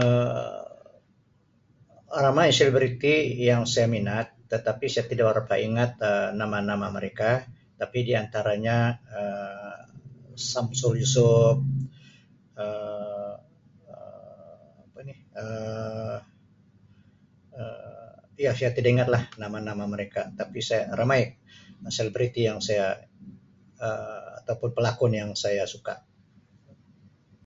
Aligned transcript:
Um 0.00 0.62
Ramai 2.24 2.48
selebriti 2.58 3.16
yang 3.50 3.62
saya 3.72 3.88
minat 3.94 4.26
tetapi 4.52 4.84
saya 4.92 5.04
tidak 5.10 5.24
berapa 5.32 5.54
ingat 5.66 5.90
nama-nama 6.40 6.86
mereka 6.96 7.30
tapi 7.80 7.98
dia 8.06 8.16
antaranya 8.24 8.78
Um 9.20 9.80
Syamsul 10.48 10.92
Yusuf 11.00 11.54
Um 12.62 13.32
apa 14.86 14.98
ni 15.08 15.14
Um 15.42 16.14
ya 18.44 18.52
saya 18.58 18.70
tidak 18.76 18.90
ingatlah 18.94 19.22
nama-nama 19.42 19.84
mereka 19.94 20.20
tapi 20.38 20.58
saya 20.68 20.82
ramai 20.98 21.20
selebriti 21.96 22.40
yang 22.48 22.58
saya 22.66 22.84
ataupun 24.44 24.70
pelakon 24.76 25.12
yang 25.20 25.30
saya 25.42 25.64
suka. 25.72 25.94